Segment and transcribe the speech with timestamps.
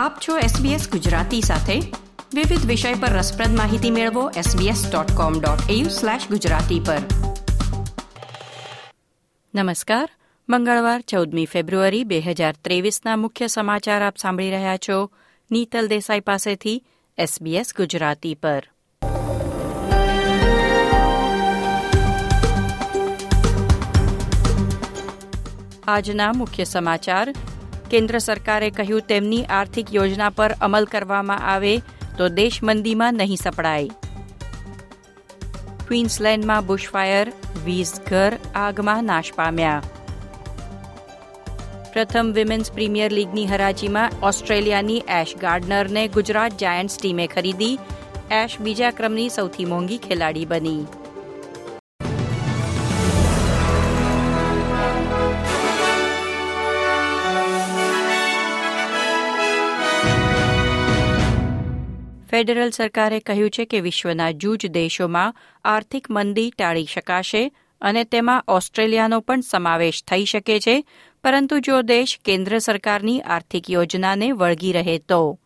[0.00, 1.80] આપ છો SBS ગુજરાતી સાથે.
[2.34, 6.98] વિવિધ વિષય પર રસપ્રદ માહિતી મેળવો sbs.com.au/gujarati પર.
[9.54, 10.10] નમસ્કાર.
[10.48, 15.10] મંગળવાર, ચૌદમી ફેબ્રુઆરી બે હજાર ત્રેવીસના મુખ્ય સમાચાર આપ સાંભળી રહ્યા છો.
[15.50, 16.84] નીતલ દેસાઈ પાસેથી
[17.18, 18.70] SBS ગુજરાતી પર.
[25.88, 27.34] આજના મુખ્ય સમાચાર.
[27.90, 31.78] કેન્દ્ર સરકારે કહ્યું, તેમની આર્થિક યોજના પર અમલ કરવામાં આવે
[32.18, 33.88] તો દેશ મંદીમાં નહીં સપડાય.
[35.88, 37.32] ક્વીન્સલેન્ડમાં બુશફાયર
[37.64, 39.82] વીસ ઘર આગમાં નાશ પામ્યા.
[41.92, 47.78] પ્રથમ વિમેન્સ પ્રીમિયર લીગની હરાજીમાં ઓસ્ટ્રેલિયાની એશ ગાર્ડનરને ગુજરાત જાયન્ટ્સ ટીમે ખરીદી.
[48.30, 50.99] એશ બીજા ક્રમની સૌથી મોંઘી ખેલાડી બની.
[62.30, 69.20] ફેડરલ સરકારે કહ્યું છે કે વિશ્વના જૂજ દેશોમાં આર્થિક મંદી ટાળી શકાશે અને તેમાં ઓસ્ટ્રેલિયાનો
[69.20, 70.84] પણ સમાવેશ થઈ શકે છે,
[71.24, 75.38] પરંતુ જો દેશ કેન્દ્ર સરકારની આર્થિક યોજનાને વળગી રહે તો.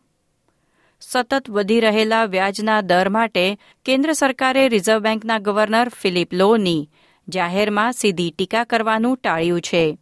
[1.01, 6.89] સતત વધી રહેલા વ્યાજના દર માટે કેન્દ્ર સરકારે રિઝર્વ બેંકના ગવર્નર ફિલિપ લોની
[7.27, 9.97] જાહેરમાં સીધી ટીકા કરવાનું ટાળ્યું છે.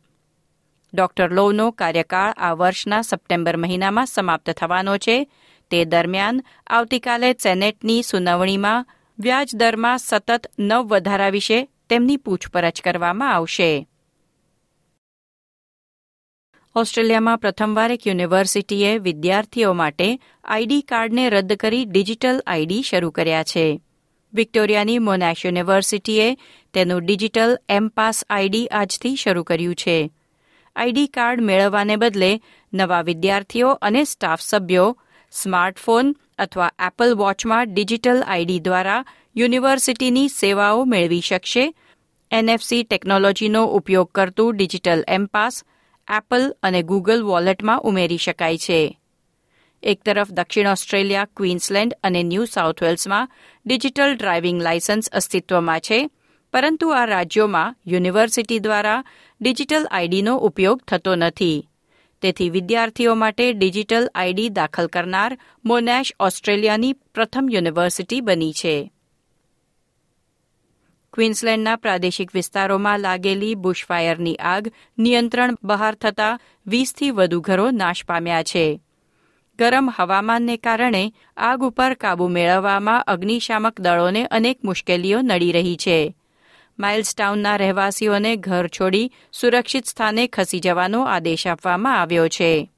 [0.93, 5.27] ડોક્ટર લોનો કાર્યકાળ આ વર્ષના સપ્ટેમ્બર મહિનામાં સમાપ્ત થવાનો છે.
[5.73, 8.85] તે દરમિયાન આવતીકાલે સેનેટની સુનાવણીમાં
[9.19, 13.87] વ્યાજ દરમાં સતત નવ વધારા વિશે તેમની પૂછપરછ કરવામાં આવશે.
[16.75, 23.81] ઓસ્ટ્રેલિયામાં પ્રથમવાર એક યુનિવર્સિટીએ વિદ્યાર્થીઓ માટે આઈડી કાર્ડને રદ કરી ડિજિટલ આઈડી શરૂ કર્યા છે.
[24.33, 26.37] વિક્ટોરિયાની મોનેશ યુનિવર્સિટીએ
[26.73, 30.11] તેનું ડિજિટલ એમપાસ આઈડી આજથી શરૂ કર્યું છે.
[30.75, 32.41] આઈડી કાર્ડ મેળવવાને બદલે
[32.73, 34.97] નવા વિદ્યાર્થીઓ અને સ્ટાફ સભ્યો
[35.41, 39.05] સ્માર્ટફોન અથવા એપલ વોચમાં ડિજિટલ આઈડી દ્વારા
[39.35, 41.73] યુનિવર્સિટીની સેવાઓ મેળવી શકશે.
[42.31, 45.63] એનએફસી ટેકનોલોજીનો ઉપયોગ કરતું ડિજિટલ એમપાસ
[46.17, 48.99] એપલ અને ગૂગલ વોલેટમાં ઉમેરી શકાય છે.
[49.83, 53.29] એક તરફ દક્ષિણ ઓસ્ટ્રેલિયા, ક્વીન્સલેન્ડ અને ન્યૂ સાઉથ વેલ્સમાં
[53.65, 56.09] ડિજિટલ ડ્રાઇવિંગ લાયસન્સ અસ્તિત્વમાં છે,
[56.53, 59.03] પરંતુ આ રાજ્યોમાં યુનિવર્સિટી દ્વારા
[59.41, 61.69] ડિજિટલ આઈડીનો ઉપયોગ થતો નથી.
[62.23, 68.91] તેથી વિદ્યાર્થીઓ માટે ડિજિટલ આઈડી દાખલ કરનાર મોનેશ ઓસ્ટ્રેલિયાની પ્રથમ યુનિવર્સિટી બની છે.
[71.13, 78.79] ક્વીન્સલેન્ડના પ્રાદેશિક વિસ્તારોમાં લાગેલી બુશફાયરની આગ નિયંત્રણ બહાર થતાં વીસથી વધુ ઘરો નાશ પામ્યા છે.
[79.59, 86.15] ગરમ હવામાનને કારણે આગ ઉપર કાબુ મેળવવામાં અગ્નિશામક દળોને અનેક મુશ્કેલીઓ નડી રહી છે.
[86.79, 92.69] માઇલ્સટાઉનના રહેવાસીઓને ઘર છોડી સુરક્ષિત સ્થાને ખસી જવાનો આદેશ આપવામાં આવ્યો છે.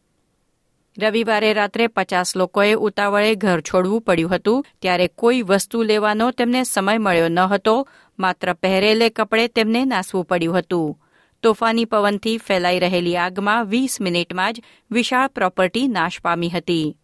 [0.98, 6.98] રવિવારે રાત્રે પચાસ લોકોએ ઉતાવળે ઘર છોડવું પડ્યું હતું, ત્યારે કોઈ વસ્તુ લેવાનો તેમને સમય
[6.98, 7.88] મળ્યો ન હતો,
[8.20, 11.00] માત્ર પહેરેલે કપડે તેમને નાસવું પડ્યું હતું.
[11.44, 16.98] તોફાની પવનથી ફેલાઈ રહેલી આગમાં વીસ મિનિટમાં જ વિશાળ પ્રોપર્ટી નાશ પામી હતી.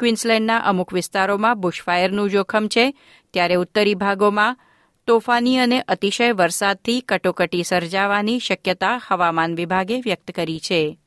[0.00, 2.94] ક્વિન્સલેન્ડના અમુક વિસ્તારોમાં બુશફાયરનું જોખમ છે,
[3.32, 4.56] ત્યારે ઉત્તરી ભાગોમાં
[5.06, 10.98] તોફાની અને અતિશય વરસાદથી કટોકટી સર્જાવાની શક્યતા હવામાન વિભાગે વ્યક્ત કરી છે.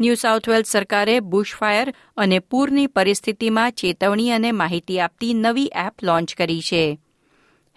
[0.00, 6.34] ન્યૂ સાઉથ વેલ્સ સરકારે બુશફાયર અને પૂરની પરિસ્થિતિમાં ચેતવણી અને માહિતી આપતી નવી એપ લોન્ચ
[6.34, 6.98] કરી છે.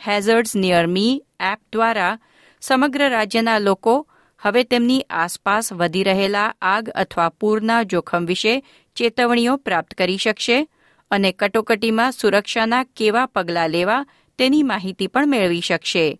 [0.07, 2.17] હેઝર્ડ્સ નિયર મી એપ દ્વારા
[2.61, 4.07] સમગ્ર રાજ્યના લોકો
[4.39, 8.63] હવે તેમની આસપાસ વધી રહેલા આગ અથવા પૂરના જોખમ વિશે
[8.95, 10.67] ચેતવણીઓ પ્રાપ્ત કરી શકશે
[11.11, 14.05] અને કટોકટીમાં સુરક્ષાના કેવા પગલાં લેવા
[14.39, 16.19] તેની માહિતી પણ મેળવી શકશે.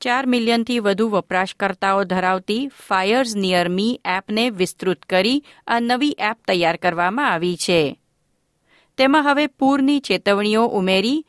[0.00, 6.76] ચાર મિલિયનથી વધુ વપરાશકર્તાઓ ધરાવતી ફાયર્સ નિયર મી એપને વિસ્તૃત કરી આ નવી એપ તૈયાર
[6.76, 7.80] કરવામાં આવી છે.
[8.98, 11.24] તેમાં હવે પૂરની ચેતવણીઓ ઉમેરી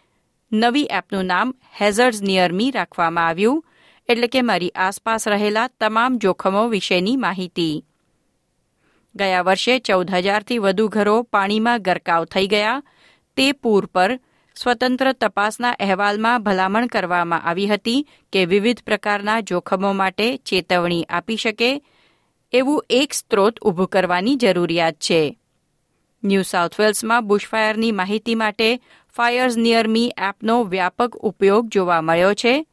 [0.52, 3.64] નવી એપનું નામ હેઝર્ડ્સ નિયર મી રાખવામાં આવ્યું,
[4.10, 7.87] એટલે કે મારી આસપાસ રહેલા તમામ જોખમો વિશેની માહિતી.
[9.18, 12.84] ગયા વર્ષે ચૌદ હજારથી વધુ ઘરો પાણીમાં ગરકાવ થઈ ગયા.
[13.38, 14.20] તે પૂર પર
[14.56, 21.70] સ્વતંત્ર તપાસના અહેવાલમાં ભલામણ કરવામાં આવી હતી કે વિવિધ પ્રકારના જોખમો માટે ચેતવણી આપી શકે
[22.54, 25.22] એવું એક સ્ત્રોત ઊભું કરવાની જરૂરિયાત છે.
[26.24, 28.70] ન્યૂ સાઉથ વેલ્સમાં બુશફાયરની માહિતી માટે
[29.16, 32.66] ફાયર્સ નિયર મી એપનો વ્યાપક ઉપયોગ જોવા મળ્યો છે.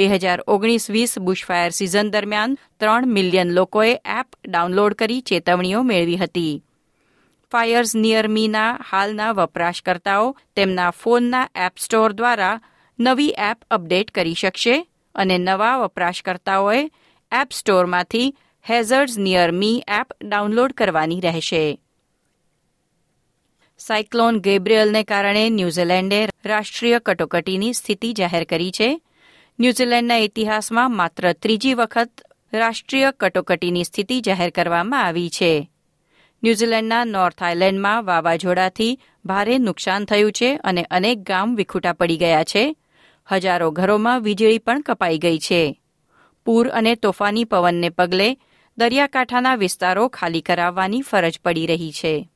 [0.00, 6.20] બે હજાર ઓગણીસ વીસ બુશફાયર સિઝન દરમિયાન ત્રણ મિલિયન લોકોએ એપ ડાઉનલોડ કરી ચેતવણીઓ મેળવી
[6.22, 6.54] હતી.
[7.52, 10.26] ફાયર્સ નિયર મીના હાલના વપરાશકર્તાઓ
[10.56, 12.56] તેમના ફોનના એપ સ્ટોર દ્વારા
[12.98, 14.76] નવી એપ અપડેટ કરી શકશે
[15.14, 16.80] અને નવા વપરાશકર્તાઓએ
[17.32, 18.32] app સ્ટોરમાંથી
[18.64, 21.64] hazards near me app download કરવાની રહેશે.
[23.80, 26.20] સાયક્લોન ગેબ્રિયલને કારણે ન્યૂઝીલેન્ડે
[26.50, 28.90] રાષ્ટ્રીય કટોકટીની સ્થિતિ જાહેર કરી છે
[29.60, 32.10] ન્યૂઝીલેન્ડના ઇતિહાસમાં માત્ર ત્રીજી વખત
[32.52, 35.70] રાષ્ટ્રીય કટોકટીની સ્થિતિ જાહેર કરવામાં આવી છે.
[36.42, 42.76] ન્યૂઝીલેન્ડના નોર્થ આઇલેન્ડમાં વાવાઝોડાથી ભારે નુકસાન થયું છે અને અનેક ગામ વિખૂટા પડી ગયા છે.
[43.32, 45.80] હજારો ઘરોમાં વીજળી પણ કપાઈ ગઈ છે.
[46.44, 48.36] પૂર અને તોફાની પવનને પગલે
[48.78, 52.28] દરિયાકાંઠાના વિસ્તારો ખાલી કરાવવાની ફરજ પડી રહી છે.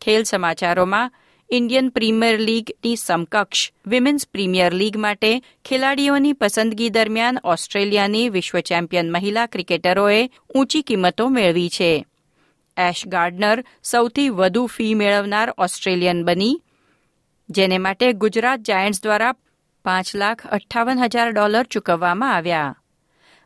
[0.00, 1.12] ખેલ સમાચારોમાં
[1.50, 9.46] ઇન્ડિયન પ્રીમિયર લીગની સમકક્ષ વિમેન્સ પ્રીમિયર લીગ માટે ખેલાડીઓની પસંદગી દરમિયાન ઓસ્ટ્રેલિયાની વિશ્વ ચેમ્પિયન મહિલા
[9.46, 12.06] ક્રિકેટરોએ ઊંચી કિંમતો મેળવી છે.
[12.76, 16.62] એશ ગાર્ડનર સૌથી વધુ ફી મેળવનાર ઓસ્ટ્રેલિયન બની,
[17.50, 19.34] જેને માટે ગુજરાત જાયન્ટ્સ દ્વારા
[19.84, 22.76] પાંચ લાખ અઠ્ઠાવન હજાર ડોલર ચૂકવવામાં આવ્યા.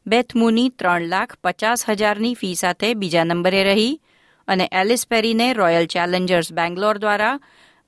[0.06, 4.00] બેથ મુની ત્રણ લાખ પચાસ હજારની ફી સાથે બીજા નંબરે રહી
[4.48, 7.40] અને એલિસ પેરીને રોયલ ચેલેન્જર્સ બેંગ્લોર દ્વારા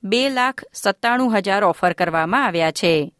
[0.03, 3.13] બે લાખ સત્તાણું હજાર ઓફર કરવામાં આવ્યા છે.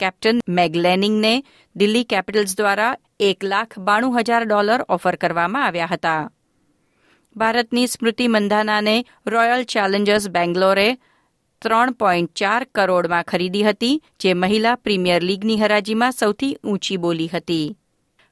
[0.00, 1.42] કેપ્ટન મેગલેનિંગને
[1.76, 6.30] દિલ્હી કેપિટલ્સ દ્વારા એક લાખ બાણું હજાર ડોલર ઓફર કરવામાં આવ્યા હતા.
[7.36, 10.88] ભારતની સ્મૃતિ મંધાનાને રોયલ ચેલેન્જર્સ બેંગ્લોરે
[11.62, 17.76] ત્રણ પોઈન્ટ ચાર કરોડમાં ખરીદી હતી, જે મહિલા પ્રીમિયર લીગની હરાજીમાં સૌથી ઊંચી બોલી હતી.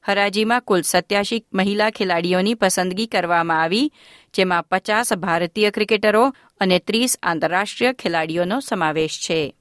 [0.08, 3.90] હરાજીમાં કુલ સત્યાસી મહિલા ખેલાડીઓની પસંદગી કરવામાં આવી,
[4.34, 9.54] જેમાં પચાસ ભારતીય ક્રિકેટરો અને ત્રીસ આંતરરાષ્ટ્રીય ખેલાડીઓનો સમાવેશ છે.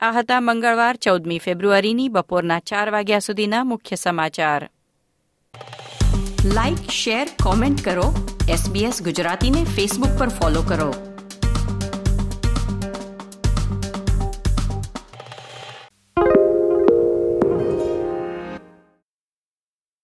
[0.00, 4.70] આ હતા મંગળવાર, ચૌદમી ફેબ્રુઆરીની બપોરના ચાર વાગ્યા સુધીના મુખ્ય સમાચાર.
[6.44, 8.14] લાઇક શેર કોમેન્ટ કરો.
[8.48, 11.07] એસબીએસ ગુજરાતીને ફેસબુક પર ફોલો કરો.